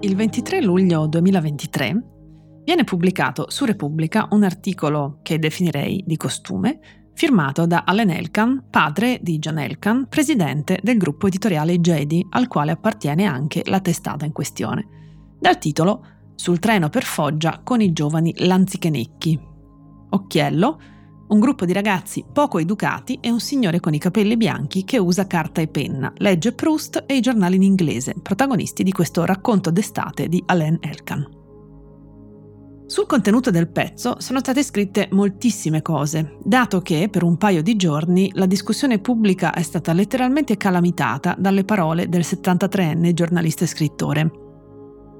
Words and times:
Il 0.00 0.14
23 0.14 0.62
luglio 0.62 1.08
2023 1.08 2.04
viene 2.62 2.84
pubblicato 2.84 3.50
su 3.50 3.64
Repubblica 3.64 4.28
un 4.30 4.44
articolo 4.44 5.18
che 5.22 5.40
definirei 5.40 6.04
di 6.06 6.16
costume, 6.16 6.78
firmato 7.14 7.66
da 7.66 7.82
Allen 7.84 8.10
Elkan, 8.10 8.66
padre 8.70 9.18
di 9.20 9.40
John 9.40 9.58
Elkan, 9.58 10.06
presidente 10.08 10.78
del 10.84 10.98
gruppo 10.98 11.26
editoriale 11.26 11.80
Jedi, 11.80 12.24
al 12.30 12.46
quale 12.46 12.70
appartiene 12.70 13.24
anche 13.24 13.62
la 13.64 13.80
testata 13.80 14.24
in 14.24 14.30
questione, 14.30 14.86
dal 15.36 15.58
titolo 15.58 16.04
Sul 16.36 16.60
treno 16.60 16.88
per 16.90 17.02
Foggia 17.02 17.60
con 17.64 17.80
i 17.80 17.92
giovani 17.92 18.32
lanzichenecchi. 18.36 19.40
Occhiello, 20.10 20.80
un 21.28 21.40
gruppo 21.40 21.64
di 21.64 21.72
ragazzi 21.72 22.24
poco 22.30 22.58
educati 22.58 23.18
e 23.20 23.30
un 23.30 23.40
signore 23.40 23.80
con 23.80 23.94
i 23.94 23.98
capelli 23.98 24.36
bianchi 24.36 24.84
che 24.84 24.98
usa 24.98 25.26
carta 25.26 25.60
e 25.60 25.68
penna, 25.68 26.12
legge 26.16 26.52
Proust 26.52 27.04
e 27.06 27.16
i 27.16 27.20
giornali 27.20 27.56
in 27.56 27.62
inglese, 27.62 28.14
protagonisti 28.20 28.82
di 28.82 28.92
questo 28.92 29.24
racconto 29.24 29.70
d'estate 29.70 30.28
di 30.28 30.42
Alain 30.46 30.78
Elkan. 30.80 31.36
Sul 32.86 33.04
contenuto 33.04 33.50
del 33.50 33.68
pezzo 33.68 34.16
sono 34.18 34.38
state 34.38 34.62
scritte 34.62 35.08
moltissime 35.10 35.82
cose, 35.82 36.38
dato 36.42 36.80
che 36.80 37.10
per 37.10 37.22
un 37.22 37.36
paio 37.36 37.62
di 37.62 37.76
giorni 37.76 38.30
la 38.32 38.46
discussione 38.46 38.98
pubblica 38.98 39.52
è 39.52 39.60
stata 39.60 39.92
letteralmente 39.92 40.56
calamitata 40.56 41.36
dalle 41.38 41.64
parole 41.64 42.08
del 42.08 42.22
73enne 42.22 43.12
giornalista 43.12 43.64
e 43.64 43.66
scrittore. 43.66 44.30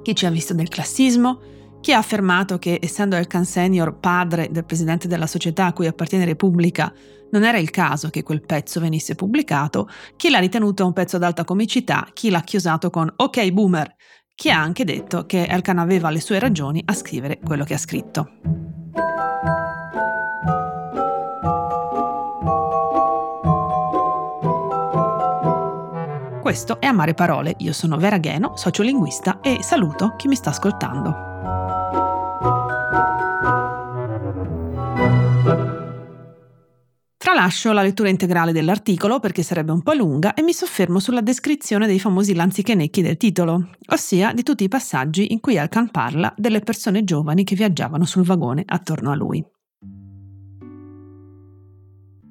Chi 0.00 0.14
ci 0.14 0.24
ha 0.24 0.30
visto 0.30 0.54
del 0.54 0.68
classismo, 0.68 1.40
chi 1.80 1.92
ha 1.92 1.98
affermato 1.98 2.58
che, 2.58 2.78
essendo 2.82 3.16
Elkan 3.16 3.44
Senior 3.44 3.98
padre 3.98 4.48
del 4.50 4.64
presidente 4.64 5.08
della 5.08 5.26
società 5.26 5.66
a 5.66 5.72
cui 5.72 5.86
appartiene 5.86 6.24
Repubblica, 6.24 6.92
non 7.30 7.44
era 7.44 7.58
il 7.58 7.70
caso 7.70 8.08
che 8.08 8.22
quel 8.22 8.44
pezzo 8.44 8.80
venisse 8.80 9.14
pubblicato, 9.14 9.88
chi 10.16 10.30
l'ha 10.30 10.38
ritenuto 10.38 10.86
un 10.86 10.92
pezzo 10.92 11.16
ad 11.16 11.22
alta 11.22 11.44
comicità, 11.44 12.08
chi 12.12 12.30
l'ha 12.30 12.40
chiusato 12.40 12.90
con 12.90 13.12
Ok 13.16 13.50
boomer, 13.50 13.94
chi 14.34 14.50
ha 14.50 14.60
anche 14.60 14.84
detto 14.84 15.26
che 15.26 15.46
Elkan 15.46 15.78
aveva 15.78 16.10
le 16.10 16.20
sue 16.20 16.38
ragioni 16.38 16.82
a 16.84 16.94
scrivere 16.94 17.38
quello 17.42 17.64
che 17.64 17.74
ha 17.74 17.78
scritto. 17.78 18.30
Questo 26.40 26.80
è 26.80 26.86
Amare 26.86 27.12
Parole, 27.12 27.54
io 27.58 27.74
sono 27.74 27.98
Vera 27.98 28.16
Gheno, 28.16 28.56
sociolinguista 28.56 29.40
e 29.40 29.58
saluto 29.62 30.14
chi 30.16 30.28
mi 30.28 30.34
sta 30.34 30.48
ascoltando. 30.48 31.27
Tralascio 37.30 37.72
la 37.72 37.82
lettura 37.82 38.08
integrale 38.08 38.52
dell'articolo 38.52 39.20
perché 39.20 39.42
sarebbe 39.42 39.70
un 39.70 39.82
po' 39.82 39.92
lunga 39.92 40.32
e 40.32 40.40
mi 40.40 40.54
soffermo 40.54 40.98
sulla 40.98 41.20
descrizione 41.20 41.86
dei 41.86 42.00
famosi 42.00 42.34
lanzichenecchi 42.34 43.02
del 43.02 43.18
titolo, 43.18 43.68
ossia 43.88 44.32
di 44.32 44.42
tutti 44.42 44.64
i 44.64 44.68
passaggi 44.68 45.30
in 45.30 45.40
cui 45.40 45.58
Alcan 45.58 45.90
parla 45.90 46.32
delle 46.38 46.60
persone 46.60 47.04
giovani 47.04 47.44
che 47.44 47.54
viaggiavano 47.54 48.06
sul 48.06 48.24
vagone 48.24 48.62
attorno 48.64 49.10
a 49.10 49.14
lui. 49.14 49.44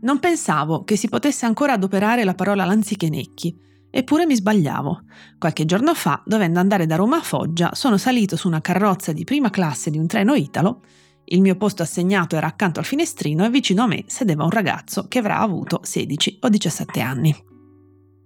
Non 0.02 0.18
pensavo 0.20 0.84
che 0.84 0.96
si 0.96 1.10
potesse 1.10 1.46
ancora 1.46 1.74
adoperare 1.74 2.24
la 2.24 2.34
parola 2.34 2.66
lanzichenecchi, 2.66 3.56
eppure 3.92 4.26
mi 4.26 4.34
sbagliavo. 4.34 5.02
Qualche 5.38 5.66
giorno 5.66 5.94
fa, 5.94 6.24
dovendo 6.26 6.58
andare 6.58 6.88
da 6.88 6.96
Roma 6.96 7.18
a 7.18 7.22
Foggia, 7.22 7.76
sono 7.76 7.98
salito 7.98 8.36
su 8.36 8.48
una 8.48 8.62
carrozza 8.62 9.12
di 9.12 9.26
prima 9.26 9.52
classe 9.52 9.92
di 9.92 10.00
un 10.00 10.08
treno 10.08 10.34
Italo 10.34 10.82
il 11.30 11.42
mio 11.42 11.56
posto 11.56 11.84
assegnato 11.84 12.36
era 12.36 12.48
accanto 12.48 12.80
al 12.80 12.86
finestrino 12.86 13.46
e 13.46 13.50
vicino 13.50 13.84
a 13.84 13.88
me 13.88 14.04
sedeva 14.08 14.44
un 14.44 14.50
ragazzo 14.50 15.08
che 15.08 15.20
avrà 15.20 15.40
avuto 15.40 15.80
16 15.84 16.40
o 16.42 16.50
17 16.50 17.02
anni. 17.02 17.36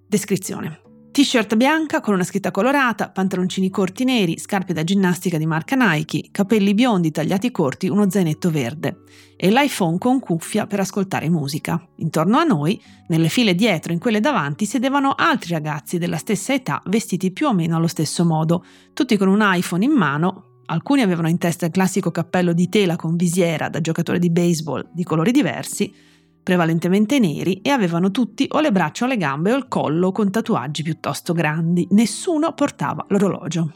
Descrizione. 0.08 0.82
T-shirt 1.12 1.58
bianca 1.58 2.00
con 2.00 2.14
una 2.14 2.24
scritta 2.24 2.52
colorata, 2.52 3.10
pantaloncini 3.10 3.70
corti 3.70 4.06
neri, 4.06 4.38
scarpe 4.38 4.72
da 4.72 4.86
ginnastica 4.86 5.38
di 5.38 5.46
marca 5.46 5.76
Nike, 5.76 6.30
capelli 6.32 6.74
biondi 6.74 7.12
tagliati 7.12 7.52
corti, 7.52 7.90
uno 7.90 8.10
zainetto 8.10 8.50
verde 8.50 9.02
e 9.36 9.50
l'iPhone 9.50 9.98
con 9.98 10.20
cuffia 10.20 10.68
per 10.68 10.80
ascoltare 10.80 11.30
musica. 11.30 11.86
Intorno 11.98 12.38
a 12.38 12.44
noi, 12.44 12.82
nelle 13.08 13.28
file 13.28 13.56
dietro 13.56 13.92
e 13.92 13.96
in 13.96 14.00
quelle 14.00 14.22
davanti, 14.22 14.66
sedevano 14.66 15.14
altri 15.14 15.52
ragazzi 15.52 15.98
della 15.98 16.16
stessa 16.16 16.54
età 16.54 16.82
vestiti 16.86 17.32
più 17.32 17.48
o 17.48 17.54
meno 17.54 17.76
allo 17.76 17.88
stesso 17.88 18.24
modo, 18.24 18.64
tutti 18.94 19.18
con 19.18 19.28
un 19.28 19.42
iPhone 19.42 19.84
in 19.84 19.92
mano, 19.92 20.51
Alcuni 20.72 21.02
avevano 21.02 21.28
in 21.28 21.38
testa 21.38 21.66
il 21.66 21.72
classico 21.72 22.12
cappello 22.12 22.54
di 22.54 22.70
tela 22.70 22.96
con 22.96 23.18
visiera 23.18 23.68
da 23.68 23.82
giocatore 23.82 24.20
di 24.20 24.30
baseball 24.30 24.88
di 24.94 25.04
colori 25.04 25.32
diversi, 25.32 25.94
prevalentemente 26.42 27.20
neri, 27.20 27.60
e 27.62 27.72
avevano 27.72 28.10
tutti 28.10 28.48
o 28.50 28.62
le 28.62 28.72
braccia 28.72 29.04
o 29.04 29.08
le 29.10 29.18
gambe 29.18 29.52
o 29.52 29.58
il 29.58 29.68
collo 29.68 30.14
con 30.14 30.32
tatuaggi 30.32 30.82
piuttosto 30.82 31.34
grandi. 31.34 31.86
Nessuno 31.92 32.54
portava 32.54 33.06
l'orologio. 33.10 33.74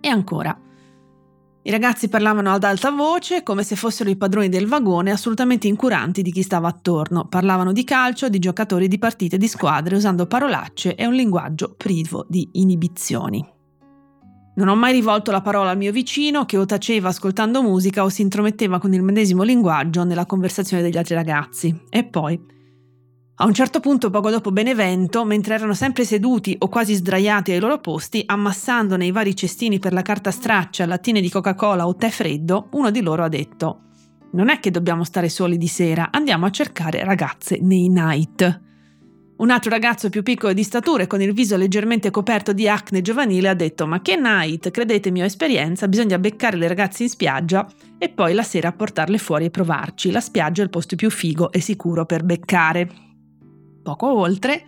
E 0.00 0.08
ancora, 0.08 0.58
i 1.62 1.70
ragazzi 1.70 2.08
parlavano 2.08 2.50
ad 2.50 2.64
alta 2.64 2.90
voce, 2.90 3.44
come 3.44 3.62
se 3.62 3.76
fossero 3.76 4.10
i 4.10 4.16
padroni 4.16 4.48
del 4.48 4.66
vagone, 4.66 5.12
assolutamente 5.12 5.68
incuranti 5.68 6.22
di 6.22 6.32
chi 6.32 6.42
stava 6.42 6.66
attorno. 6.66 7.28
Parlavano 7.28 7.70
di 7.70 7.84
calcio, 7.84 8.28
di 8.28 8.40
giocatori, 8.40 8.88
di 8.88 8.98
partite, 8.98 9.38
di 9.38 9.46
squadre, 9.46 9.94
usando 9.94 10.26
parolacce 10.26 10.96
e 10.96 11.06
un 11.06 11.14
linguaggio 11.14 11.74
privo 11.76 12.26
di 12.28 12.48
inibizioni. 12.54 13.60
Non 14.54 14.68
ho 14.68 14.76
mai 14.76 14.92
rivolto 14.92 15.30
la 15.30 15.40
parola 15.40 15.70
al 15.70 15.78
mio 15.78 15.92
vicino 15.92 16.44
che 16.44 16.58
o 16.58 16.66
taceva 16.66 17.08
ascoltando 17.08 17.62
musica 17.62 18.04
o 18.04 18.10
si 18.10 18.20
intrometteva 18.20 18.78
con 18.78 18.92
il 18.92 19.02
medesimo 19.02 19.42
linguaggio 19.44 20.04
nella 20.04 20.26
conversazione 20.26 20.82
degli 20.82 20.98
altri 20.98 21.14
ragazzi. 21.14 21.74
E 21.88 22.04
poi, 22.04 22.38
a 23.36 23.46
un 23.46 23.54
certo 23.54 23.80
punto, 23.80 24.10
poco 24.10 24.28
dopo 24.28 24.52
Benevento, 24.52 25.24
mentre 25.24 25.54
erano 25.54 25.72
sempre 25.72 26.04
seduti 26.04 26.54
o 26.58 26.68
quasi 26.68 26.94
sdraiati 26.94 27.50
ai 27.50 27.60
loro 27.60 27.80
posti, 27.80 28.22
ammassando 28.26 28.96
nei 28.96 29.10
vari 29.10 29.34
cestini 29.34 29.78
per 29.78 29.94
la 29.94 30.02
carta 30.02 30.30
straccia 30.30 30.84
lattine 30.84 31.22
di 31.22 31.30
Coca-Cola 31.30 31.86
o 31.86 31.96
tè 31.96 32.10
freddo, 32.10 32.68
uno 32.72 32.90
di 32.90 33.00
loro 33.00 33.24
ha 33.24 33.28
detto: 33.28 33.84
Non 34.32 34.50
è 34.50 34.60
che 34.60 34.70
dobbiamo 34.70 35.02
stare 35.02 35.30
soli 35.30 35.56
di 35.56 35.66
sera, 35.66 36.10
andiamo 36.12 36.44
a 36.44 36.50
cercare 36.50 37.02
ragazze 37.04 37.58
nei 37.60 37.88
night. 37.88 38.71
Un 39.42 39.50
altro 39.50 39.70
ragazzo 39.70 40.08
più 40.08 40.22
piccolo 40.22 40.52
di 40.52 40.62
statura 40.62 41.02
e 41.02 41.06
con 41.08 41.20
il 41.20 41.32
viso 41.32 41.56
leggermente 41.56 42.12
coperto 42.12 42.52
di 42.52 42.68
acne 42.68 43.02
giovanile 43.02 43.48
ha 43.48 43.54
detto 43.54 43.88
ma 43.88 44.00
che 44.00 44.14
night, 44.14 44.70
credetemi 44.70 45.20
ho 45.20 45.24
esperienza, 45.24 45.88
bisogna 45.88 46.16
beccare 46.20 46.56
le 46.56 46.68
ragazze 46.68 47.02
in 47.02 47.08
spiaggia 47.08 47.66
e 47.98 48.08
poi 48.08 48.34
la 48.34 48.44
sera 48.44 48.70
portarle 48.70 49.18
fuori 49.18 49.46
e 49.46 49.50
provarci. 49.50 50.12
La 50.12 50.20
spiaggia 50.20 50.60
è 50.60 50.64
il 50.64 50.70
posto 50.70 50.94
più 50.94 51.10
figo 51.10 51.50
e 51.50 51.60
sicuro 51.60 52.06
per 52.06 52.22
beccare. 52.22 52.88
Poco 53.82 54.16
oltre, 54.16 54.64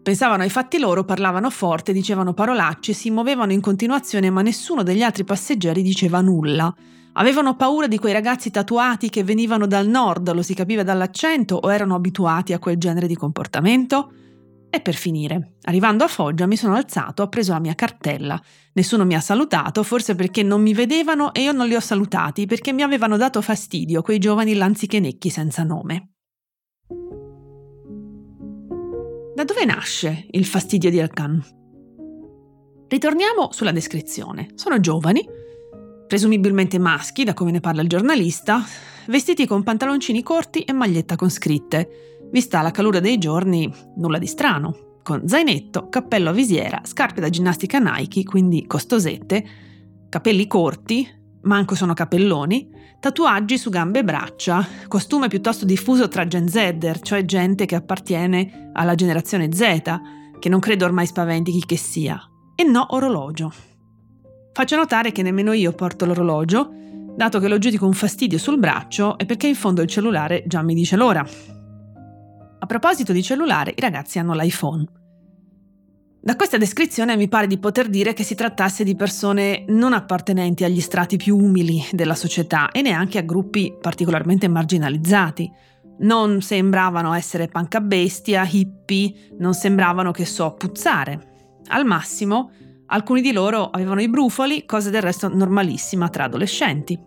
pensavano 0.00 0.44
ai 0.44 0.50
fatti 0.50 0.78
loro, 0.78 1.02
parlavano 1.02 1.50
forte, 1.50 1.92
dicevano 1.92 2.34
parolacce, 2.34 2.92
si 2.92 3.10
muovevano 3.10 3.50
in 3.50 3.60
continuazione 3.60 4.30
ma 4.30 4.42
nessuno 4.42 4.84
degli 4.84 5.02
altri 5.02 5.24
passeggeri 5.24 5.82
diceva 5.82 6.20
nulla. 6.20 6.72
Avevano 7.18 7.56
paura 7.56 7.88
di 7.88 7.98
quei 7.98 8.12
ragazzi 8.12 8.48
tatuati 8.50 9.10
che 9.10 9.24
venivano 9.24 9.66
dal 9.66 9.88
nord, 9.88 10.32
lo 10.32 10.42
si 10.42 10.54
capiva 10.54 10.84
dall'accento, 10.84 11.56
o 11.56 11.72
erano 11.72 11.96
abituati 11.96 12.52
a 12.52 12.60
quel 12.60 12.78
genere 12.78 13.08
di 13.08 13.16
comportamento? 13.16 14.12
E 14.70 14.80
per 14.80 14.94
finire, 14.94 15.54
arrivando 15.62 16.04
a 16.04 16.08
Foggia 16.08 16.46
mi 16.46 16.56
sono 16.56 16.76
alzato, 16.76 17.24
ho 17.24 17.28
preso 17.28 17.52
la 17.52 17.58
mia 17.58 17.74
cartella. 17.74 18.40
Nessuno 18.74 19.04
mi 19.04 19.16
ha 19.16 19.20
salutato, 19.20 19.82
forse 19.82 20.14
perché 20.14 20.44
non 20.44 20.62
mi 20.62 20.72
vedevano 20.72 21.34
e 21.34 21.42
io 21.42 21.50
non 21.50 21.66
li 21.66 21.74
ho 21.74 21.80
salutati, 21.80 22.46
perché 22.46 22.72
mi 22.72 22.82
avevano 22.82 23.16
dato 23.16 23.42
fastidio 23.42 24.00
quei 24.00 24.18
giovani 24.18 24.54
lanzichenecchi 24.54 25.28
senza 25.28 25.64
nome. 25.64 26.10
Da 29.34 29.42
dove 29.42 29.64
nasce 29.64 30.24
il 30.30 30.44
fastidio 30.44 30.90
di 30.90 31.00
Alcan? 31.00 31.44
Ritorniamo 32.86 33.50
sulla 33.50 33.72
descrizione. 33.72 34.50
Sono 34.54 34.78
giovani, 34.78 35.26
presumibilmente 36.08 36.78
maschi, 36.78 37.22
da 37.22 37.34
come 37.34 37.52
ne 37.52 37.60
parla 37.60 37.82
il 37.82 37.88
giornalista, 37.88 38.64
vestiti 39.06 39.46
con 39.46 39.62
pantaloncini 39.62 40.22
corti 40.24 40.62
e 40.62 40.72
maglietta 40.72 41.14
con 41.14 41.30
scritte. 41.30 42.26
Vista 42.32 42.60
la 42.62 42.72
calura 42.72 42.98
dei 42.98 43.18
giorni, 43.18 43.72
nulla 43.96 44.18
di 44.18 44.26
strano. 44.26 44.96
Con 45.02 45.28
zainetto, 45.28 45.88
cappello 45.88 46.30
a 46.30 46.32
visiera, 46.32 46.80
scarpe 46.84 47.20
da 47.20 47.30
ginnastica 47.30 47.78
Nike, 47.78 48.24
quindi 48.24 48.66
costosette, 48.66 49.44
capelli 50.08 50.46
corti, 50.46 51.08
manco 51.42 51.74
sono 51.74 51.94
capelloni, 51.94 52.68
tatuaggi 53.00 53.56
su 53.56 53.70
gambe 53.70 54.00
e 54.00 54.04
braccia, 54.04 54.66
costume 54.88 55.28
piuttosto 55.28 55.64
diffuso 55.64 56.08
tra 56.08 56.26
Gen 56.26 56.48
Zder, 56.48 57.00
cioè 57.00 57.24
gente 57.24 57.64
che 57.64 57.74
appartiene 57.74 58.70
alla 58.72 58.94
generazione 58.94 59.52
Z, 59.52 59.82
che 60.38 60.48
non 60.48 60.60
credo 60.60 60.84
ormai 60.84 61.06
spaventi 61.06 61.52
chi 61.52 61.64
che 61.64 61.76
sia, 61.76 62.20
e 62.54 62.64
no 62.64 62.86
orologio. 62.90 63.52
Faccio 64.58 64.74
notare 64.74 65.12
che 65.12 65.22
nemmeno 65.22 65.52
io 65.52 65.70
porto 65.70 66.04
l'orologio, 66.04 66.68
dato 67.14 67.38
che 67.38 67.46
lo 67.46 67.58
giudico 67.58 67.86
un 67.86 67.92
fastidio 67.92 68.38
sul 68.38 68.58
braccio 68.58 69.16
e 69.16 69.24
perché 69.24 69.46
in 69.46 69.54
fondo 69.54 69.82
il 69.82 69.88
cellulare 69.88 70.42
già 70.48 70.62
mi 70.62 70.74
dice 70.74 70.96
l'ora. 70.96 71.24
A 72.58 72.66
proposito 72.66 73.12
di 73.12 73.22
cellulare, 73.22 73.70
i 73.70 73.80
ragazzi 73.80 74.18
hanno 74.18 74.34
l'iPhone. 74.34 74.84
Da 76.20 76.34
questa 76.34 76.56
descrizione 76.56 77.16
mi 77.16 77.28
pare 77.28 77.46
di 77.46 77.58
poter 77.58 77.88
dire 77.88 78.12
che 78.14 78.24
si 78.24 78.34
trattasse 78.34 78.82
di 78.82 78.96
persone 78.96 79.64
non 79.68 79.92
appartenenti 79.92 80.64
agli 80.64 80.80
strati 80.80 81.16
più 81.16 81.36
umili 81.36 81.80
della 81.92 82.16
società 82.16 82.72
e 82.72 82.82
neanche 82.82 83.18
a 83.18 83.22
gruppi 83.22 83.72
particolarmente 83.80 84.48
marginalizzati. 84.48 85.48
Non 86.00 86.40
sembravano 86.40 87.12
essere 87.12 87.46
pancabestia, 87.46 88.44
hippie, 88.50 89.36
non 89.38 89.54
sembravano 89.54 90.10
che 90.10 90.24
so 90.24 90.54
puzzare. 90.54 91.60
Al 91.68 91.84
massimo 91.84 92.50
Alcuni 92.90 93.20
di 93.20 93.32
loro 93.32 93.68
avevano 93.68 94.00
i 94.00 94.08
brufoli, 94.08 94.64
cosa 94.64 94.88
del 94.88 95.02
resto 95.02 95.28
normalissima 95.28 96.08
tra 96.08 96.24
adolescenti. 96.24 96.98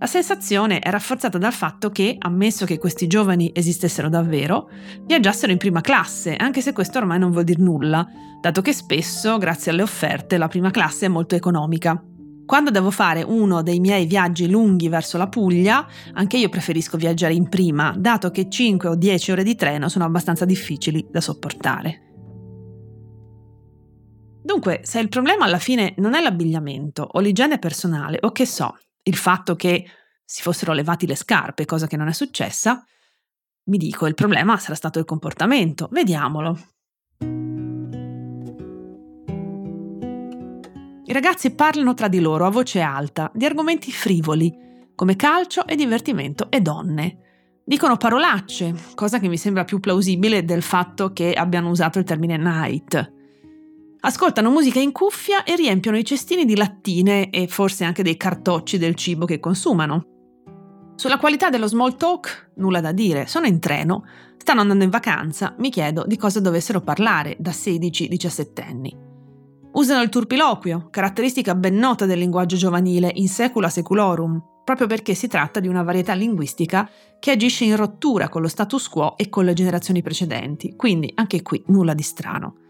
La 0.00 0.06
sensazione 0.06 0.80
è 0.80 0.90
rafforzata 0.90 1.38
dal 1.38 1.52
fatto 1.52 1.90
che, 1.90 2.16
ammesso 2.18 2.64
che 2.64 2.78
questi 2.78 3.06
giovani 3.06 3.50
esistessero 3.54 4.08
davvero, 4.08 4.68
viaggiassero 5.04 5.52
in 5.52 5.58
prima 5.58 5.80
classe, 5.80 6.34
anche 6.34 6.60
se 6.60 6.72
questo 6.72 6.98
ormai 6.98 7.20
non 7.20 7.30
vuol 7.30 7.44
dire 7.44 7.62
nulla, 7.62 8.04
dato 8.40 8.62
che 8.62 8.72
spesso, 8.72 9.38
grazie 9.38 9.70
alle 9.70 9.82
offerte, 9.82 10.38
la 10.38 10.48
prima 10.48 10.70
classe 10.70 11.06
è 11.06 11.08
molto 11.08 11.36
economica. 11.36 12.02
Quando 12.44 12.70
devo 12.70 12.90
fare 12.90 13.22
uno 13.22 13.62
dei 13.62 13.78
miei 13.78 14.06
viaggi 14.06 14.48
lunghi 14.48 14.88
verso 14.88 15.18
la 15.18 15.28
Puglia, 15.28 15.86
anche 16.14 16.36
io 16.36 16.48
preferisco 16.48 16.96
viaggiare 16.96 17.34
in 17.34 17.48
prima, 17.48 17.94
dato 17.96 18.30
che 18.32 18.48
5 18.48 18.88
o 18.88 18.96
10 18.96 19.32
ore 19.32 19.44
di 19.44 19.54
treno 19.54 19.88
sono 19.88 20.04
abbastanza 20.04 20.44
difficili 20.44 21.06
da 21.10 21.20
sopportare. 21.20 22.07
Dunque, 24.48 24.80
se 24.82 24.98
il 24.98 25.10
problema 25.10 25.44
alla 25.44 25.58
fine 25.58 25.92
non 25.98 26.14
è 26.14 26.22
l'abbigliamento 26.22 27.06
o 27.06 27.20
l'igiene 27.20 27.58
personale 27.58 28.16
o 28.22 28.32
che 28.32 28.46
so, 28.46 28.78
il 29.02 29.14
fatto 29.14 29.54
che 29.56 29.84
si 30.24 30.40
fossero 30.40 30.72
levati 30.72 31.06
le 31.06 31.16
scarpe, 31.16 31.66
cosa 31.66 31.86
che 31.86 31.98
non 31.98 32.08
è 32.08 32.14
successa, 32.14 32.82
mi 33.64 33.76
dico 33.76 34.06
il 34.06 34.14
problema 34.14 34.56
sarà 34.56 34.74
stato 34.74 34.98
il 34.98 35.04
comportamento. 35.04 35.90
Vediamolo. 35.92 36.58
I 41.04 41.12
ragazzi 41.12 41.50
parlano 41.50 41.92
tra 41.92 42.08
di 42.08 42.18
loro 42.18 42.46
a 42.46 42.50
voce 42.50 42.80
alta 42.80 43.30
di 43.34 43.44
argomenti 43.44 43.92
frivoli, 43.92 44.50
come 44.94 45.14
calcio 45.16 45.66
e 45.66 45.76
divertimento 45.76 46.50
e 46.50 46.62
donne. 46.62 47.18
Dicono 47.66 47.98
parolacce, 47.98 48.74
cosa 48.94 49.18
che 49.18 49.28
mi 49.28 49.36
sembra 49.36 49.64
più 49.64 49.78
plausibile 49.78 50.42
del 50.42 50.62
fatto 50.62 51.12
che 51.12 51.34
abbiano 51.34 51.68
usato 51.68 51.98
il 51.98 52.06
termine 52.06 52.38
night. 52.38 53.16
Ascoltano 54.00 54.50
musica 54.50 54.78
in 54.78 54.92
cuffia 54.92 55.42
e 55.42 55.56
riempiono 55.56 55.98
i 55.98 56.04
cestini 56.04 56.44
di 56.44 56.54
lattine 56.54 57.30
e 57.30 57.48
forse 57.48 57.82
anche 57.82 58.04
dei 58.04 58.16
cartocci 58.16 58.78
del 58.78 58.94
cibo 58.94 59.24
che 59.24 59.40
consumano. 59.40 60.04
Sulla 60.94 61.18
qualità 61.18 61.50
dello 61.50 61.66
small 61.66 61.96
talk, 61.96 62.52
nulla 62.56 62.80
da 62.80 62.92
dire, 62.92 63.26
sono 63.26 63.46
in 63.46 63.58
treno, 63.58 64.04
stanno 64.36 64.60
andando 64.60 64.84
in 64.84 64.90
vacanza, 64.90 65.56
mi 65.58 65.70
chiedo 65.70 66.04
di 66.06 66.16
cosa 66.16 66.38
dovessero 66.38 66.80
parlare 66.80 67.36
da 67.40 67.50
16-17 67.50 68.62
anni. 68.62 68.96
Usano 69.72 70.02
il 70.02 70.10
turpiloquio, 70.10 70.88
caratteristica 70.90 71.56
ben 71.56 71.74
nota 71.74 72.06
del 72.06 72.20
linguaggio 72.20 72.56
giovanile 72.56 73.10
in 73.12 73.28
secula 73.28 73.68
seculorum, 73.68 74.40
proprio 74.64 74.86
perché 74.86 75.14
si 75.14 75.26
tratta 75.26 75.58
di 75.58 75.66
una 75.66 75.82
varietà 75.82 76.14
linguistica 76.14 76.88
che 77.18 77.32
agisce 77.32 77.64
in 77.64 77.74
rottura 77.74 78.28
con 78.28 78.42
lo 78.42 78.48
status 78.48 78.88
quo 78.88 79.16
e 79.16 79.28
con 79.28 79.44
le 79.44 79.54
generazioni 79.54 80.02
precedenti, 80.02 80.76
quindi 80.76 81.10
anche 81.16 81.42
qui 81.42 81.60
nulla 81.66 81.94
di 81.94 82.02
strano 82.02 82.66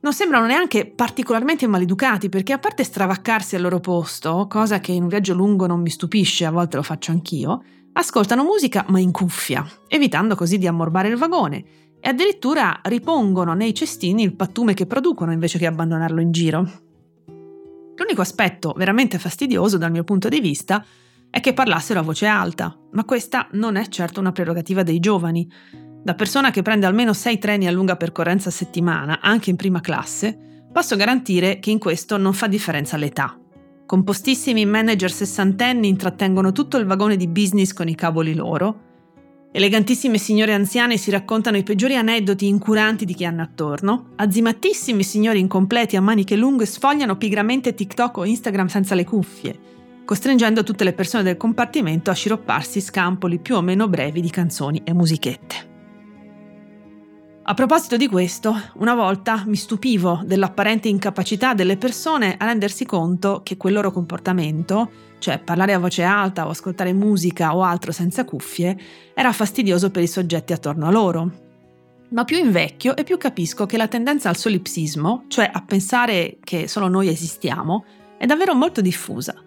non 0.00 0.12
sembrano 0.12 0.46
neanche 0.46 0.86
particolarmente 0.86 1.66
maleducati 1.66 2.28
perché 2.28 2.52
a 2.52 2.58
parte 2.58 2.84
stravaccarsi 2.84 3.56
al 3.56 3.62
loro 3.62 3.80
posto, 3.80 4.46
cosa 4.48 4.78
che 4.78 4.92
in 4.92 5.02
un 5.02 5.08
viaggio 5.08 5.34
lungo 5.34 5.66
non 5.66 5.80
mi 5.80 5.90
stupisce, 5.90 6.44
a 6.44 6.50
volte 6.50 6.76
lo 6.76 6.82
faccio 6.82 7.10
anch'io, 7.10 7.62
ascoltano 7.92 8.44
musica 8.44 8.84
ma 8.88 9.00
in 9.00 9.10
cuffia, 9.10 9.66
evitando 9.88 10.34
così 10.34 10.58
di 10.58 10.66
ammorbare 10.66 11.08
il 11.08 11.16
vagone 11.16 11.64
e 12.00 12.08
addirittura 12.08 12.80
ripongono 12.84 13.54
nei 13.54 13.74
cestini 13.74 14.22
il 14.22 14.36
pattume 14.36 14.74
che 14.74 14.86
producono 14.86 15.32
invece 15.32 15.58
che 15.58 15.66
abbandonarlo 15.66 16.20
in 16.20 16.30
giro. 16.30 16.70
L'unico 17.96 18.20
aspetto 18.20 18.74
veramente 18.76 19.18
fastidioso 19.18 19.78
dal 19.78 19.90
mio 19.90 20.04
punto 20.04 20.28
di 20.28 20.40
vista 20.40 20.84
è 21.30 21.40
che 21.40 21.54
parlassero 21.54 22.00
a 22.00 22.02
voce 22.02 22.26
alta, 22.26 22.78
ma 22.92 23.04
questa 23.04 23.48
non 23.52 23.76
è 23.76 23.88
certo 23.88 24.20
una 24.20 24.32
prerogativa 24.32 24.82
dei 24.82 25.00
giovani. 25.00 25.50
Da 26.06 26.14
persona 26.14 26.52
che 26.52 26.62
prende 26.62 26.86
almeno 26.86 27.12
6 27.12 27.36
treni 27.38 27.66
a 27.66 27.72
lunga 27.72 27.96
percorrenza 27.96 28.48
a 28.48 28.52
settimana, 28.52 29.18
anche 29.20 29.50
in 29.50 29.56
prima 29.56 29.80
classe, 29.80 30.38
posso 30.72 30.94
garantire 30.94 31.58
che 31.58 31.72
in 31.72 31.80
questo 31.80 32.16
non 32.16 32.32
fa 32.32 32.46
differenza 32.46 32.96
l'età. 32.96 33.36
Compostissimi 33.84 34.64
manager 34.66 35.10
sessantenni 35.10 35.88
intrattengono 35.88 36.52
tutto 36.52 36.76
il 36.76 36.86
vagone 36.86 37.16
di 37.16 37.26
business 37.26 37.72
con 37.72 37.88
i 37.88 37.96
cavoli 37.96 38.34
loro. 38.34 38.82
Elegantissime 39.50 40.16
signore 40.16 40.54
anziane 40.54 40.96
si 40.96 41.10
raccontano 41.10 41.56
i 41.56 41.64
peggiori 41.64 41.96
aneddoti 41.96 42.46
incuranti 42.46 43.04
di 43.04 43.14
chi 43.14 43.24
hanno 43.24 43.42
attorno. 43.42 44.10
Azzimattissimi 44.14 45.02
signori 45.02 45.40
incompleti 45.40 45.96
a 45.96 46.00
maniche 46.00 46.36
lunghe 46.36 46.66
sfogliano 46.66 47.16
pigramente 47.16 47.74
TikTok 47.74 48.18
o 48.18 48.24
Instagram 48.24 48.68
senza 48.68 48.94
le 48.94 49.04
cuffie, 49.04 49.58
costringendo 50.04 50.62
tutte 50.62 50.84
le 50.84 50.92
persone 50.92 51.24
del 51.24 51.36
compartimento 51.36 52.12
a 52.12 52.14
sciropparsi 52.14 52.80
scampoli 52.80 53.40
più 53.40 53.56
o 53.56 53.60
meno 53.60 53.88
brevi 53.88 54.20
di 54.20 54.30
canzoni 54.30 54.82
e 54.84 54.92
musichette. 54.92 55.74
A 57.48 57.54
proposito 57.54 57.96
di 57.96 58.08
questo, 58.08 58.60
una 58.78 58.96
volta 58.96 59.44
mi 59.46 59.54
stupivo 59.54 60.20
dell'apparente 60.24 60.88
incapacità 60.88 61.54
delle 61.54 61.76
persone 61.76 62.34
a 62.36 62.44
rendersi 62.44 62.84
conto 62.84 63.42
che 63.44 63.56
quel 63.56 63.74
loro 63.74 63.92
comportamento, 63.92 64.90
cioè 65.18 65.38
parlare 65.38 65.72
a 65.72 65.78
voce 65.78 66.02
alta 66.02 66.44
o 66.44 66.50
ascoltare 66.50 66.92
musica 66.92 67.54
o 67.54 67.62
altro 67.62 67.92
senza 67.92 68.24
cuffie, 68.24 68.76
era 69.14 69.30
fastidioso 69.30 69.92
per 69.92 70.02
i 70.02 70.08
soggetti 70.08 70.52
attorno 70.52 70.88
a 70.88 70.90
loro. 70.90 71.30
Ma 72.08 72.24
più 72.24 72.36
invecchio 72.36 72.96
e 72.96 73.04
più 73.04 73.16
capisco 73.16 73.64
che 73.64 73.76
la 73.76 73.86
tendenza 73.86 74.28
al 74.28 74.36
solipsismo, 74.36 75.26
cioè 75.28 75.48
a 75.52 75.62
pensare 75.62 76.38
che 76.42 76.66
solo 76.66 76.88
noi 76.88 77.06
esistiamo, 77.06 77.84
è 78.18 78.26
davvero 78.26 78.56
molto 78.56 78.80
diffusa. 78.80 79.45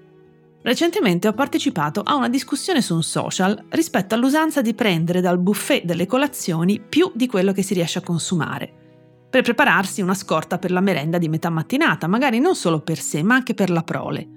Recentemente 0.61 1.29
ho 1.29 1.33
partecipato 1.33 2.01
a 2.03 2.15
una 2.15 2.27
discussione 2.27 2.81
su 2.81 2.94
un 2.94 3.03
social 3.03 3.65
rispetto 3.69 4.13
all'usanza 4.13 4.61
di 4.61 4.73
prendere 4.73 5.21
dal 5.21 5.39
buffet 5.39 5.85
delle 5.85 6.06
colazioni 6.06 6.81
più 6.81 7.11
di 7.15 7.27
quello 7.27 7.53
che 7.53 7.61
si 7.61 7.73
riesce 7.73 8.00
a 8.00 8.03
consumare, 8.03 9.27
per 9.29 9.41
prepararsi 9.41 10.01
una 10.01 10.13
scorta 10.13 10.57
per 10.57 10.71
la 10.71 10.81
merenda 10.81 11.17
di 11.17 11.29
metà 11.29 11.50
mattinata, 11.50 12.07
magari 12.07 12.39
non 12.39 12.56
solo 12.56 12.81
per 12.81 13.00
sé, 13.00 13.23
ma 13.23 13.35
anche 13.35 13.53
per 13.53 13.69
la 13.69 13.83
prole. 13.83 14.27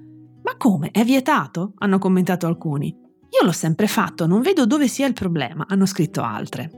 Ma 0.45 0.57
come? 0.57 0.91
È 0.93 1.03
vietato? 1.03 1.73
hanno 1.79 1.99
commentato 1.99 2.47
alcuni. 2.47 2.89
Io 2.89 3.45
l'ho 3.45 3.53
sempre 3.53 3.89
fatto, 3.89 4.27
non 4.27 4.43
vedo 4.43 4.65
dove 4.65 4.87
sia 4.87 5.07
il 5.07 5.15
problema, 5.15 5.67
hanno 5.69 5.87
scritto 5.87 6.23
altre. 6.23 6.71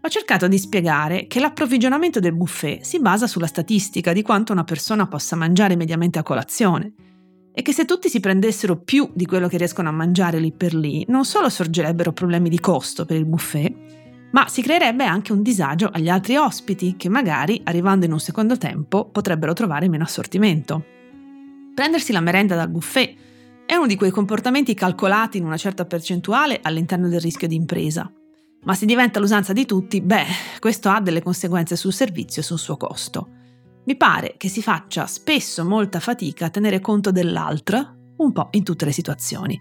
Ho 0.00 0.08
cercato 0.08 0.46
di 0.46 0.58
spiegare 0.58 1.26
che 1.26 1.40
l'approvvigionamento 1.40 2.20
del 2.20 2.34
buffet 2.34 2.82
si 2.82 3.00
basa 3.00 3.26
sulla 3.26 3.46
statistica 3.46 4.12
di 4.12 4.22
quanto 4.22 4.52
una 4.52 4.64
persona 4.64 5.08
possa 5.08 5.34
mangiare 5.34 5.76
mediamente 5.76 6.18
a 6.20 6.22
colazione 6.22 6.94
e 7.52 7.62
che 7.62 7.72
se 7.72 7.84
tutti 7.84 8.08
si 8.08 8.20
prendessero 8.20 8.76
più 8.76 9.10
di 9.12 9.26
quello 9.26 9.48
che 9.48 9.56
riescono 9.56 9.88
a 9.88 9.92
mangiare 9.92 10.38
lì 10.38 10.52
per 10.52 10.74
lì, 10.74 11.04
non 11.08 11.24
solo 11.24 11.48
sorgerebbero 11.48 12.12
problemi 12.12 12.48
di 12.48 12.60
costo 12.60 13.04
per 13.04 13.16
il 13.16 13.26
buffet, 13.26 13.74
ma 14.32 14.46
si 14.48 14.62
creerebbe 14.62 15.04
anche 15.04 15.32
un 15.32 15.42
disagio 15.42 15.90
agli 15.92 16.08
altri 16.08 16.36
ospiti 16.36 16.94
che 16.96 17.08
magari, 17.08 17.60
arrivando 17.64 18.06
in 18.06 18.12
un 18.12 18.20
secondo 18.20 18.56
tempo, 18.56 19.08
potrebbero 19.08 19.52
trovare 19.52 19.88
meno 19.88 20.04
assortimento. 20.04 20.84
Prendersi 21.74 22.12
la 22.12 22.20
merenda 22.20 22.54
dal 22.54 22.68
buffet 22.68 23.14
è 23.66 23.74
uno 23.74 23.86
di 23.86 23.96
quei 23.96 24.10
comportamenti 24.10 24.74
calcolati 24.74 25.38
in 25.38 25.44
una 25.44 25.56
certa 25.56 25.84
percentuale 25.84 26.60
all'interno 26.62 27.08
del 27.08 27.20
rischio 27.20 27.48
di 27.48 27.56
impresa. 27.56 28.10
Ma 28.62 28.74
se 28.74 28.84
diventa 28.84 29.18
l'usanza 29.18 29.52
di 29.52 29.64
tutti, 29.64 30.00
beh, 30.00 30.26
questo 30.58 30.90
ha 30.90 31.00
delle 31.00 31.22
conseguenze 31.22 31.76
sul 31.76 31.92
servizio 31.92 32.42
e 32.42 32.44
sul 32.44 32.58
suo 32.58 32.76
costo. 32.76 33.39
Mi 33.84 33.96
pare 33.96 34.34
che 34.36 34.48
si 34.48 34.62
faccia 34.62 35.06
spesso 35.06 35.64
molta 35.64 36.00
fatica 36.00 36.46
a 36.46 36.50
tenere 36.50 36.80
conto 36.80 37.10
dell'altro, 37.10 38.14
un 38.18 38.32
po' 38.32 38.48
in 38.52 38.62
tutte 38.62 38.84
le 38.84 38.92
situazioni. 38.92 39.58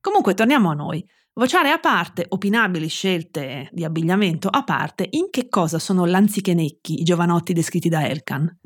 Comunque 0.00 0.34
torniamo 0.34 0.70
a 0.70 0.74
noi. 0.74 1.06
Vociare 1.32 1.70
a 1.70 1.78
parte, 1.78 2.26
opinabili 2.28 2.88
scelte 2.88 3.68
di 3.72 3.84
abbigliamento 3.84 4.48
a 4.48 4.64
parte, 4.64 5.06
in 5.10 5.28
che 5.30 5.48
cosa 5.48 5.78
sono 5.78 6.04
lanzichenecchi 6.04 6.98
i 7.00 7.04
giovanotti 7.04 7.52
descritti 7.52 7.88
da 7.88 8.08
Elkan? 8.08 8.58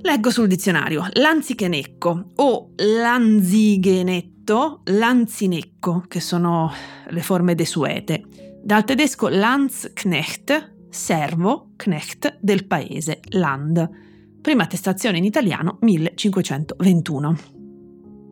Leggo 0.00 0.30
sul 0.30 0.46
dizionario 0.46 1.08
lanzichenecco 1.14 2.30
o 2.36 2.70
lanzighenetto, 2.76 4.82
lanzinecco, 4.84 6.04
che 6.06 6.20
sono 6.20 6.70
le 7.08 7.20
forme 7.20 7.56
desuete 7.56 8.47
dal 8.68 8.84
tedesco 8.84 9.28
Landsknecht, 9.28 10.74
servo, 10.90 11.70
Knecht 11.76 12.36
del 12.38 12.66
paese, 12.66 13.20
Land. 13.30 13.88
Prima 14.42 14.64
attestazione 14.64 15.16
in 15.16 15.24
italiano 15.24 15.78
1521. 15.80 17.38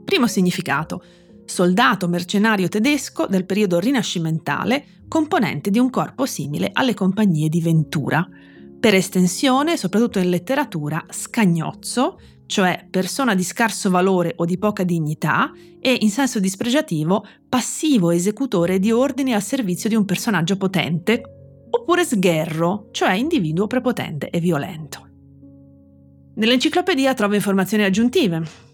Primo 0.04 0.26
significato. 0.26 1.02
Soldato 1.46 2.06
mercenario 2.06 2.68
tedesco 2.68 3.26
del 3.26 3.46
periodo 3.46 3.78
rinascimentale, 3.78 5.04
componente 5.08 5.70
di 5.70 5.78
un 5.78 5.88
corpo 5.88 6.26
simile 6.26 6.68
alle 6.70 6.92
compagnie 6.92 7.48
di 7.48 7.62
Ventura. 7.62 8.28
Per 8.78 8.94
estensione, 8.94 9.78
soprattutto 9.78 10.18
in 10.18 10.28
letteratura, 10.28 11.02
scagnozzo, 11.08 12.20
cioè 12.46 12.86
persona 12.88 13.34
di 13.34 13.42
scarso 13.42 13.90
valore 13.90 14.34
o 14.36 14.44
di 14.44 14.58
poca 14.58 14.84
dignità, 14.84 15.52
e 15.80 15.98
in 16.00 16.10
senso 16.10 16.40
dispregiativo 16.40 17.26
passivo 17.48 18.10
esecutore 18.10 18.78
di 18.78 18.90
ordini 18.90 19.34
al 19.34 19.42
servizio 19.42 19.88
di 19.88 19.94
un 19.94 20.04
personaggio 20.04 20.56
potente, 20.56 21.22
oppure 21.70 22.04
sgherro, 22.04 22.88
cioè 22.92 23.12
individuo 23.12 23.66
prepotente 23.66 24.30
e 24.30 24.40
violento. 24.40 25.04
Nell'enciclopedia 26.36 27.14
trovo 27.14 27.34
informazioni 27.34 27.84
aggiuntive. 27.84 28.64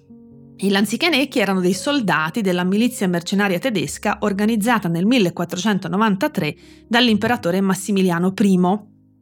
I 0.56 0.68
lanzichenecchi 0.68 1.38
erano 1.38 1.60
dei 1.60 1.72
soldati 1.72 2.40
della 2.40 2.64
milizia 2.64 3.08
mercenaria 3.08 3.58
tedesca 3.58 4.18
organizzata 4.20 4.88
nel 4.88 5.06
1493 5.06 6.56
dall'imperatore 6.86 7.60
Massimiliano 7.60 8.32
I, 8.36 8.60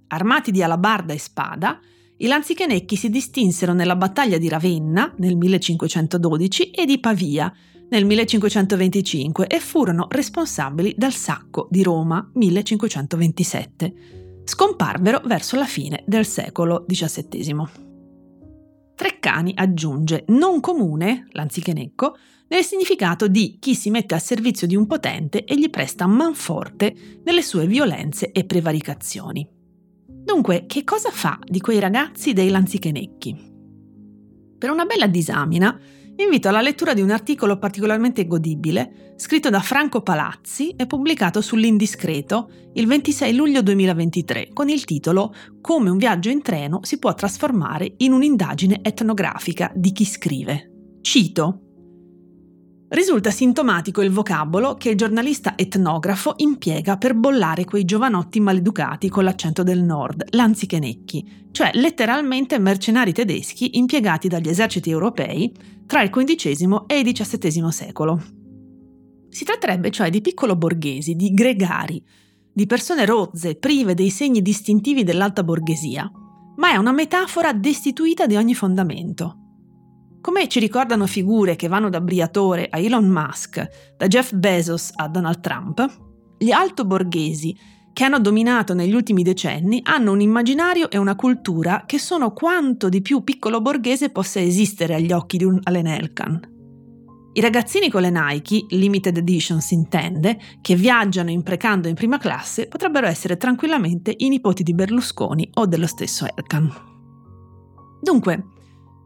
armati 0.09 0.51
di 0.51 0.63
alabarda 0.63 1.13
e 1.13 1.19
spada, 1.19 1.79
i 2.23 2.27
Lanzichenecchi 2.27 2.97
si 2.97 3.09
distinsero 3.09 3.73
nella 3.73 3.97
battaglia 3.97 4.37
di 4.37 4.49
Ravenna 4.49 5.15
nel 5.19 5.37
1512 5.37 6.71
e 6.71 6.85
di 6.85 7.01
Pavia 7.01 7.51
nel 7.89 8.05
1525 8.05 9.47
e 9.47 9.59
furono 9.59 10.07
responsabili 10.11 10.95
del 10.99 11.13
sacco 11.13 11.67
di 11.71 11.83
Roma 11.83 12.31
1527. 12.35 13.95
Scomparvero 14.45 15.23
verso 15.25 15.57
la 15.57 15.65
fine 15.65 16.05
del 16.07 16.27
secolo 16.27 16.85
XVII. 16.87 17.89
Treccani 18.95 19.53
aggiunge 19.57 20.25
non 20.29 20.61
comune, 20.61 21.27
l'anzichenecco, 21.31 22.17
nel 22.49 22.65
significato 22.65 23.29
di 23.29 23.57
chi 23.59 23.75
si 23.75 23.89
mette 23.89 24.13
al 24.13 24.21
servizio 24.21 24.67
di 24.67 24.77
un 24.77 24.87
potente 24.87 25.45
e 25.45 25.59
gli 25.59 25.71
presta 25.71 26.07
manforte 26.07 26.95
nelle 27.25 27.43
sue 27.43 27.67
violenze 27.67 28.31
e 28.31 28.45
prevaricazioni. 28.45 29.60
Dunque, 30.33 30.67
che 30.69 30.85
cosa 30.85 31.11
fa 31.11 31.41
di 31.45 31.59
quei 31.59 31.81
ragazzi 31.81 32.33
dei 32.33 32.51
lanzichenecchi? 32.51 33.37
Per 34.57 34.71
una 34.71 34.85
bella 34.85 35.09
disamina, 35.09 35.77
invito 36.15 36.49
alla 36.49 36.61
lettura 36.61 36.95
di 36.95 37.01
un 37.01 37.11
articolo 37.11 37.59
particolarmente 37.59 38.29
godibile, 38.29 39.15
scritto 39.17 39.51
da 39.51 39.59
Franco 39.59 40.03
Palazzi 40.03 40.71
e 40.77 40.87
pubblicato 40.87 41.41
sull'Indiscreto 41.41 42.49
il 42.75 42.87
26 42.87 43.35
luglio 43.35 43.61
2023, 43.61 44.51
con 44.53 44.69
il 44.69 44.85
titolo 44.85 45.35
Come 45.61 45.91
un 45.91 45.97
viaggio 45.97 46.29
in 46.29 46.43
treno 46.43 46.79
si 46.85 47.01
può 47.01 47.13
trasformare 47.13 47.95
in 47.97 48.13
un'indagine 48.13 48.79
etnografica 48.83 49.73
di 49.75 49.91
chi 49.91 50.05
scrive. 50.05 50.99
Cito 51.01 51.70
Risulta 52.91 53.31
sintomatico 53.31 54.03
il 54.03 54.11
vocabolo 54.11 54.75
che 54.75 54.89
il 54.91 54.97
giornalista 54.97 55.57
etnografo 55.57 56.35
impiega 56.39 56.97
per 56.97 57.15
bollare 57.15 57.65
quei 57.65 57.85
giovanotti 57.85 58.41
maleducati 58.41 59.09
con 59.09 59.23
l'accento 59.23 59.63
del 59.63 59.81
nord, 59.81 60.25
lanzichenecchi, 60.31 61.49
cioè 61.53 61.71
letteralmente 61.75 62.59
mercenari 62.59 63.13
tedeschi 63.13 63.79
impiegati 63.79 64.27
dagli 64.27 64.49
eserciti 64.49 64.91
europei 64.91 65.55
tra 65.87 66.03
il 66.03 66.11
XV 66.11 66.83
e 66.89 66.99
il 66.99 67.13
XVII 67.13 67.71
secolo. 67.71 68.21
Si 69.29 69.45
tratterebbe 69.45 69.93
cioè 69.93 70.11
di 70.11 70.21
piccolo 70.21 70.57
borghesi, 70.57 71.15
di 71.15 71.33
gregari, 71.33 72.05
di 72.53 72.67
persone 72.67 73.07
rozze, 73.07 73.55
prive 73.55 73.95
dei 73.95 74.11
segni 74.11 74.43
distintivi 74.43 75.05
dell'alta 75.05 75.45
borghesia, 75.45 76.11
ma 76.57 76.73
è 76.73 76.77
una 76.77 76.91
metafora 76.91 77.53
destituita 77.53 78.27
di 78.27 78.35
ogni 78.35 78.57
fondamento. 78.57 79.40
Come 80.21 80.49
ci 80.49 80.61
ricordano 80.61 81.07
figure 81.07 81.57
che 81.57 81.69
vanno 81.69 81.89
da 81.89 82.01
Briatore 82.03 82.69
a 82.71 82.79
Elon 82.79 83.09
Musk, 83.09 83.95
da 83.97 84.07
Jeff 84.07 84.35
Bezos 84.35 84.91
a 84.95 85.09
Donald 85.09 85.41
Trump, 85.41 85.87
gli 86.37 86.51
altoborghesi 86.51 87.57
che 87.93 88.05
hanno 88.05 88.21
dominato 88.21 88.75
negli 88.75 88.95
ultimi 88.95 89.23
decenni 89.23 89.81
hanno 89.83 90.13
un 90.13 90.21
immaginario 90.21 90.91
e 90.91 90.99
una 90.99 91.17
cultura 91.17 91.85
che 91.87 91.99
sono 91.99 92.33
quanto 92.33 92.89
di 92.89 93.01
più 93.01 93.25
piccolo 93.25 93.63
borghese 93.63 94.11
possa 94.11 94.41
esistere 94.41 94.95
agli 94.95 95.11
occhi 95.11 95.39
di 95.39 95.45
un 95.45 95.59
Allen 95.63 95.87
Elkan. 95.87 96.41
I 97.33 97.41
ragazzini 97.41 97.89
con 97.89 98.03
le 98.03 98.11
Nike, 98.11 98.67
limited 98.71 99.17
edition 99.17 99.61
si 99.61 99.75
intende, 99.75 100.39
che 100.61 100.75
viaggiano 100.75 101.31
imprecando 101.31 101.89
in 101.89 101.95
prima 101.95 102.19
classe, 102.19 102.67
potrebbero 102.67 103.07
essere 103.07 103.37
tranquillamente 103.37 104.13
i 104.19 104.29
nipoti 104.29 104.63
di 104.63 104.75
Berlusconi 104.75 105.49
o 105.55 105.67
dello 105.67 105.87
stesso 105.87 106.27
Elkan. 106.27 106.73
Dunque, 108.03 108.45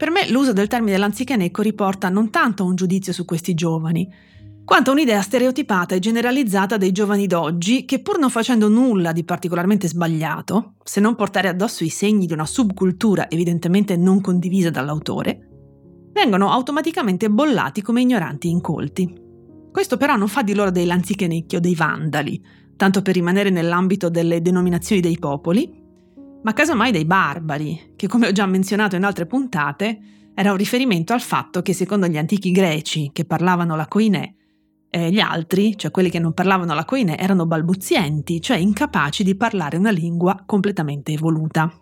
per 0.05 0.13
me 0.13 0.31
l'uso 0.31 0.53
del 0.53 0.69
termine 0.69 0.99
lanzichenecco 0.99 1.63
riporta 1.63 2.11
non 2.11 2.29
tanto 2.29 2.63
a 2.63 2.67
un 2.67 2.75
giudizio 2.75 3.11
su 3.11 3.25
questi 3.25 3.55
giovani, 3.55 4.07
quanto 4.63 4.91
a 4.91 4.93
un'idea 4.93 5.23
stereotipata 5.23 5.95
e 5.95 5.99
generalizzata 5.99 6.77
dei 6.77 6.93
giovani 6.93 7.27
d'oggi 7.27 7.87
che 7.87 8.03
pur 8.03 8.19
non 8.19 8.29
facendo 8.29 8.69
nulla 8.69 9.13
di 9.13 9.25
particolarmente 9.25 9.89
sbagliato, 9.89 10.75
se 10.85 11.01
non 11.01 11.15
portare 11.15 11.49
addosso 11.49 11.85
i 11.85 11.89
segni 11.89 12.27
di 12.27 12.35
una 12.35 12.45
subcultura 12.45 13.31
evidentemente 13.31 13.97
non 13.97 14.21
condivisa 14.21 14.69
dall'autore, 14.69 15.49
vengono 16.13 16.51
automaticamente 16.51 17.31
bollati 17.31 17.81
come 17.81 18.03
ignoranti 18.03 18.51
incolti. 18.51 19.11
Questo 19.73 19.97
però 19.97 20.17
non 20.17 20.29
fa 20.29 20.43
di 20.43 20.53
loro 20.55 20.71
dei 20.71 20.85
lanzichenecchi 20.85 21.57
o 21.57 21.61
dei 21.61 21.75
vandali, 21.75 22.45
tanto 22.77 23.01
per 23.01 23.15
rimanere 23.15 23.49
nell'ambito 23.49 24.11
delle 24.11 24.43
denominazioni 24.43 25.01
dei 25.01 25.17
popoli, 25.19 25.83
ma 26.45 26.53
casomai 26.53 26.93
dei 26.93 27.07
barbari, 27.07 27.95
che 27.97 28.07
come 28.07 28.29
ho 28.29 28.33
già 28.33 28.45
menzionato 28.45 28.97
in 28.97 29.05
altre 29.05 29.25
puntate, 29.25 29.99
era 30.35 30.51
un 30.51 30.59
riferimento 30.59 31.15
al 31.15 31.23
fatto 31.23 31.63
che 31.63 31.73
secondo 31.73 32.07
gli 32.07 32.19
antichi 32.19 32.51
greci 32.51 33.11
che 33.15 33.25
parlavano 33.25 33.77
la 33.77 33.89
coinè, 33.89 34.35
eh, 34.91 35.11
gli 35.11 35.21
altri, 35.21 35.77
cioè 35.79 35.91
quelli 35.91 36.11
che 36.11 36.19
non 36.19 36.35
parlavano 36.35 36.75
la 36.75 36.85
coinè, 36.85 37.17
erano 37.19 37.47
balbuzienti, 37.47 38.43
cioè 38.43 38.59
incapaci 38.59 39.25
di 39.25 39.37
parlare 39.37 39.79
una 39.79 39.91
lingua 39.91 40.43
completamente 40.45 41.13
evoluta. 41.13 41.73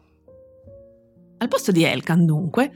Al 1.39 1.49
posto 1.49 1.73
di 1.73 1.83
Elkan, 1.83 2.25
dunque, 2.25 2.73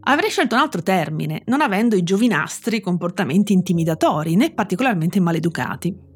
avrei 0.00 0.28
scelto 0.28 0.54
un 0.54 0.60
altro 0.60 0.82
termine, 0.82 1.44
non 1.46 1.62
avendo 1.62 1.96
i 1.96 2.02
giovinastri 2.02 2.80
comportamenti 2.80 3.54
intimidatori 3.54 4.36
né 4.36 4.52
particolarmente 4.52 5.18
maleducati. 5.18 6.10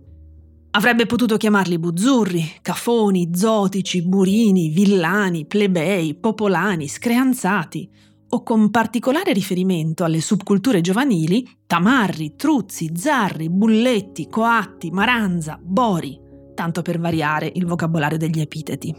Avrebbe 0.77 1.07
potuto 1.07 1.39
chiamarli 1.39 1.79
buzzurri, 1.79 2.59
cafoni, 2.61 3.31
zotici, 3.33 4.03
burini, 4.03 4.69
villani, 4.69 5.47
plebei, 5.47 6.15
popolani, 6.17 6.87
screanzati, 6.87 7.91
o 8.29 8.43
con 8.43 8.71
particolare 8.71 9.33
riferimento 9.33 10.05
alle 10.05 10.21
subculture 10.21 10.83
giovanili, 10.83 11.49
tamarri, 11.67 12.37
truzzi, 12.37 12.93
zarri, 12.95 13.49
bulletti, 13.49 14.29
coatti, 14.29 14.91
maranza, 14.91 15.59
bori, 15.59 16.21
tanto 16.55 16.83
per 16.83 17.01
variare 17.01 17.51
il 17.55 17.65
vocabolario 17.65 18.19
degli 18.19 18.41
epiteti. 18.41 18.95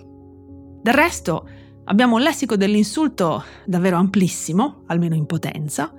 Del 0.82 0.94
resto, 0.96 1.48
abbiamo 1.84 2.16
un 2.16 2.22
lessico 2.22 2.56
dell'insulto 2.56 3.44
davvero 3.68 3.98
amplissimo, 3.98 4.82
almeno 4.88 5.14
in 5.14 5.28
potenza, 5.28 5.94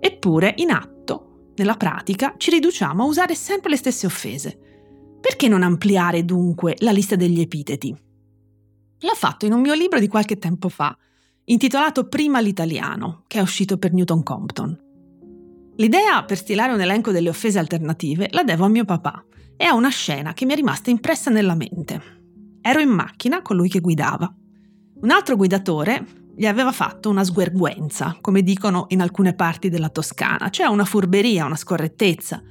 eppure 0.00 0.54
in 0.56 0.70
atto, 0.70 1.50
nella 1.56 1.76
pratica, 1.76 2.32
ci 2.38 2.50
riduciamo 2.50 3.02
a 3.02 3.06
usare 3.06 3.34
sempre 3.34 3.68
le 3.68 3.76
stesse 3.76 4.06
offese 4.06 4.60
perché 5.20 5.48
non 5.48 5.62
ampliare 5.62 6.24
dunque 6.24 6.76
la 6.78 6.92
lista 6.92 7.16
degli 7.16 7.40
epiteti? 7.40 7.96
L'ho 9.00 9.14
fatto 9.14 9.46
in 9.46 9.52
un 9.52 9.60
mio 9.60 9.74
libro 9.74 9.98
di 9.98 10.08
qualche 10.08 10.38
tempo 10.38 10.68
fa, 10.68 10.96
intitolato 11.44 12.08
Prima 12.08 12.40
l'italiano, 12.40 13.24
che 13.26 13.38
è 13.38 13.42
uscito 13.42 13.78
per 13.78 13.92
Newton 13.92 14.22
Compton. 14.22 14.78
L'idea 15.76 16.24
per 16.24 16.36
stilare 16.36 16.72
un 16.72 16.80
elenco 16.80 17.12
delle 17.12 17.28
offese 17.28 17.58
alternative 17.58 18.28
la 18.32 18.42
devo 18.42 18.64
a 18.64 18.68
mio 18.68 18.84
papà 18.84 19.24
e 19.56 19.64
a 19.64 19.74
una 19.74 19.90
scena 19.90 20.32
che 20.32 20.44
mi 20.44 20.52
è 20.52 20.56
rimasta 20.56 20.90
impressa 20.90 21.30
nella 21.30 21.54
mente. 21.54 22.00
Ero 22.60 22.80
in 22.80 22.90
macchina 22.90 23.42
con 23.42 23.56
lui 23.56 23.68
che 23.68 23.80
guidava. 23.80 24.32
Un 25.00 25.10
altro 25.10 25.36
guidatore 25.36 26.04
gli 26.34 26.46
aveva 26.46 26.72
fatto 26.72 27.10
una 27.10 27.24
sguerguenza, 27.24 28.16
come 28.20 28.42
dicono 28.42 28.86
in 28.88 29.00
alcune 29.00 29.34
parti 29.34 29.68
della 29.68 29.88
Toscana, 29.88 30.50
cioè 30.50 30.66
una 30.66 30.84
furberia, 30.84 31.44
una 31.44 31.56
scorrettezza, 31.56 32.42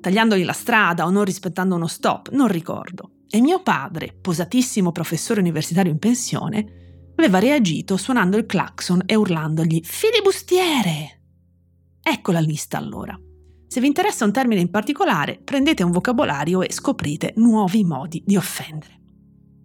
tagliandogli 0.00 0.44
la 0.44 0.52
strada 0.52 1.06
o 1.06 1.10
non 1.10 1.24
rispettando 1.24 1.74
uno 1.74 1.86
stop, 1.86 2.30
non 2.30 2.48
ricordo. 2.48 3.10
E 3.28 3.40
mio 3.40 3.62
padre, 3.62 4.16
posatissimo 4.20 4.92
professore 4.92 5.40
universitario 5.40 5.90
in 5.90 5.98
pensione, 5.98 7.12
aveva 7.16 7.38
reagito 7.38 7.96
suonando 7.96 8.36
il 8.36 8.46
clacson 8.46 9.02
e 9.06 9.14
urlandogli 9.14 9.80
Filibustiere! 9.82 11.20
Ecco 12.02 12.32
la 12.32 12.40
lista 12.40 12.78
allora. 12.78 13.18
Se 13.66 13.80
vi 13.80 13.88
interessa 13.88 14.24
un 14.24 14.32
termine 14.32 14.60
in 14.60 14.70
particolare, 14.70 15.40
prendete 15.42 15.82
un 15.82 15.90
vocabolario 15.90 16.62
e 16.62 16.72
scoprite 16.72 17.32
nuovi 17.36 17.84
modi 17.84 18.22
di 18.24 18.36
offendere. 18.36 19.00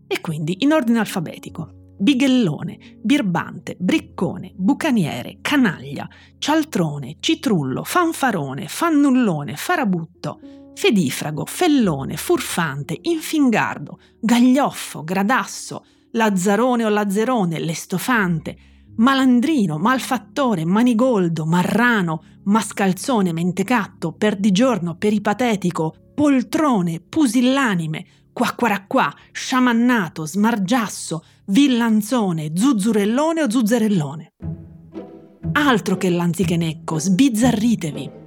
E 0.08 0.22
quindi 0.22 0.58
in 0.64 0.74
ordine 0.74 1.00
alfabetico 1.00 1.81
bighellone, 2.01 2.98
birbante, 3.00 3.75
briccone, 3.79 4.51
bucaniere, 4.55 5.38
canaglia, 5.41 6.10
cialtrone, 6.39 7.17
citrullo, 7.20 7.84
fanfarone, 7.84 8.67
fannullone, 8.67 9.55
farabutto, 9.55 10.39
fedifrago, 10.74 11.46
fellone, 11.46 12.17
furfante, 12.17 12.98
infingardo, 13.03 14.00
gaglioffo, 14.20 15.03
gradasso, 15.03 15.86
lazzarone 16.13 16.86
o 16.86 16.89
lazzerone, 16.89 17.60
lestofante, 17.60 18.58
malandrino, 18.96 19.77
malfattore, 19.77 20.65
manigoldo, 20.65 21.46
marrano, 21.46 22.24
mascalzone, 22.46 23.31
mentecatto, 23.31 24.13
perdigiorno, 24.13 24.96
peripatetico, 24.96 25.93
poltrone, 26.15 27.00
pusillanime, 27.00 28.05
quacquaracquà, 28.34 29.14
sciamannato, 29.32 30.26
smargiasso, 30.26 31.24
villanzone, 31.46 32.52
zuzzurellone 32.56 33.44
o 33.44 33.50
zuzzerellone. 33.50 34.34
Altro 35.54 35.98
che 35.98 36.10
l'anzichenecco, 36.10 37.00
sbizzarritevi! 37.00 38.20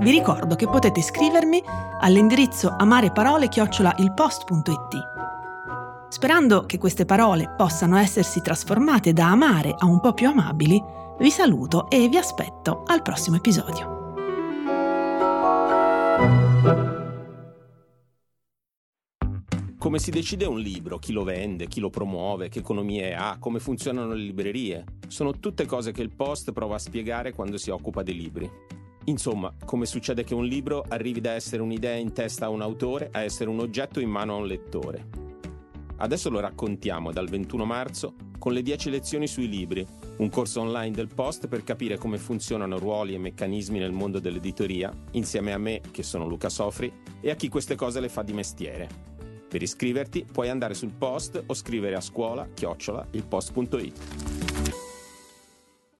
Vi 0.00 0.10
ricordo 0.12 0.54
che 0.54 0.68
potete 0.68 1.02
scrivermi 1.02 1.60
all'indirizzo 2.00 2.72
amareparole-ilpost.it 2.78 5.15
Sperando 6.08 6.66
che 6.66 6.78
queste 6.78 7.04
parole 7.04 7.52
possano 7.56 7.96
essersi 7.96 8.40
trasformate 8.40 9.12
da 9.12 9.30
amare 9.30 9.74
a 9.76 9.86
un 9.86 10.00
po' 10.00 10.14
più 10.14 10.28
amabili, 10.28 10.80
vi 11.18 11.30
saluto 11.30 11.90
e 11.90 12.08
vi 12.08 12.16
aspetto 12.16 12.84
al 12.86 13.02
prossimo 13.02 13.36
episodio. 13.36 13.94
Come 19.78 19.98
si 19.98 20.10
decide 20.10 20.46
un 20.46 20.58
libro, 20.58 20.98
chi 20.98 21.12
lo 21.12 21.22
vende, 21.22 21.66
chi 21.66 21.80
lo 21.80 21.90
promuove, 21.90 22.48
che 22.48 22.60
economie 22.60 23.14
ha, 23.14 23.38
come 23.38 23.60
funzionano 23.60 24.12
le 24.14 24.22
librerie? 24.22 24.84
Sono 25.08 25.38
tutte 25.38 25.66
cose 25.66 25.92
che 25.92 26.02
il 26.02 26.14
Post 26.14 26.52
prova 26.52 26.76
a 26.76 26.78
spiegare 26.78 27.32
quando 27.32 27.56
si 27.56 27.70
occupa 27.70 28.02
dei 28.02 28.16
libri. 28.16 28.50
Insomma, 29.04 29.52
come 29.64 29.86
succede 29.86 30.24
che 30.24 30.34
un 30.34 30.44
libro 30.44 30.84
arrivi 30.88 31.20
da 31.20 31.32
essere 31.32 31.62
un'idea 31.62 31.94
in 31.94 32.12
testa 32.12 32.46
a 32.46 32.48
un 32.48 32.62
autore 32.62 33.10
a 33.12 33.22
essere 33.22 33.50
un 33.50 33.60
oggetto 33.60 34.00
in 34.00 34.10
mano 34.10 34.34
a 34.34 34.38
un 34.38 34.46
lettore. 34.46 35.25
Adesso 35.98 36.28
lo 36.28 36.40
raccontiamo 36.40 37.10
dal 37.10 37.28
21 37.28 37.64
marzo 37.64 38.14
con 38.38 38.52
le 38.52 38.62
10 38.62 38.90
lezioni 38.90 39.26
sui 39.26 39.48
libri, 39.48 39.86
un 40.18 40.28
corso 40.28 40.60
online 40.60 40.94
del 40.94 41.08
Post 41.12 41.48
per 41.48 41.64
capire 41.64 41.96
come 41.96 42.18
funzionano 42.18 42.78
ruoli 42.78 43.14
e 43.14 43.18
meccanismi 43.18 43.78
nel 43.78 43.92
mondo 43.92 44.18
dell'editoria, 44.18 44.92
insieme 45.12 45.52
a 45.52 45.58
me, 45.58 45.80
che 45.90 46.02
sono 46.02 46.26
Luca 46.26 46.48
Sofri, 46.48 46.92
e 47.20 47.30
a 47.30 47.34
chi 47.34 47.48
queste 47.48 47.76
cose 47.76 48.00
le 48.00 48.08
fa 48.08 48.22
di 48.22 48.34
mestiere. 48.34 48.88
Per 49.48 49.62
iscriverti 49.62 50.26
puoi 50.30 50.50
andare 50.50 50.74
sul 50.74 50.92
post 50.92 51.42
o 51.46 51.54
scrivere 51.54 51.94
a 51.94 52.00
scuola 52.00 52.46
chiocciola 52.52 53.06
ilpost.it. 53.12 54.45